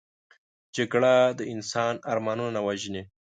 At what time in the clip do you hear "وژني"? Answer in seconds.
2.67-3.03